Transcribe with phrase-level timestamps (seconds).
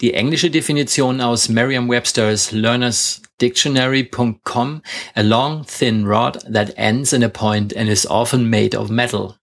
[0.00, 4.82] Die englische Definition aus Merriam-Webster's Learner's Dictionary.com,
[5.14, 9.36] a long thin rod that ends in a point and is often made of metal.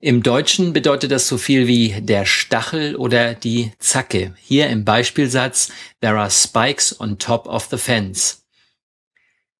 [0.00, 4.34] Im Deutschen bedeutet das so viel wie der Stachel oder die Zacke.
[4.40, 8.42] Hier im Beispielsatz, there are spikes on top of the fence.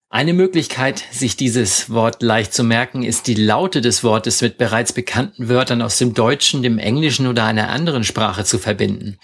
[0.09, 4.93] Eine Möglichkeit, sich dieses Wort leicht zu merken, ist die Laute des Wortes mit bereits
[4.93, 9.19] bekannten Wörtern aus dem Deutschen, dem Englischen oder einer anderen Sprache zu verbinden.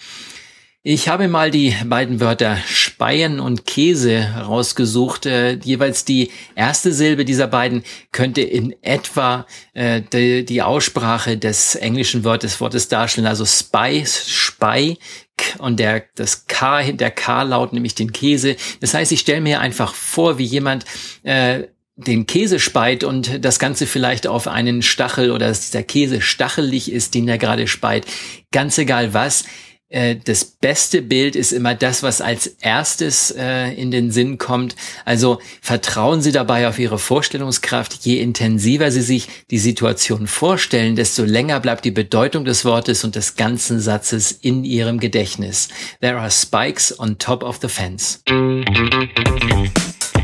[0.81, 5.25] Ich habe mal die beiden Wörter Speien und Käse rausgesucht.
[5.25, 11.75] Äh, jeweils die erste Silbe dieser beiden könnte in etwa äh, die, die, Aussprache des
[11.75, 13.27] englischen Wortes, Wortes darstellen.
[13.27, 14.97] Also Spy, Spy,
[15.57, 18.55] und der, das K, der K-Laut, nämlich den Käse.
[18.79, 20.85] Das heißt, ich stelle mir einfach vor, wie jemand
[21.23, 21.63] äh,
[21.97, 26.89] den Käse speit und das Ganze vielleicht auf einen Stachel oder dass dieser Käse stachelig
[26.89, 28.05] ist, den er gerade speit.
[28.53, 29.43] Ganz egal was.
[29.89, 34.75] Äh, das beste Bild ist immer das, was als erstes äh, in den Sinn kommt.
[35.03, 38.05] Also vertrauen Sie dabei auf Ihre Vorstellungskraft.
[38.05, 43.15] Je intensiver Sie sich die Situation vorstellen, desto länger bleibt die Bedeutung des Wortes und
[43.15, 45.69] des ganzen Satzes in Ihrem Gedächtnis.
[46.01, 48.21] There are spikes on top of the fence.